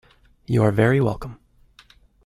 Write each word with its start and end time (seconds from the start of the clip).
You 0.47 0.63
are 0.63 0.71
very 0.71 0.99
welcome. 0.99 1.39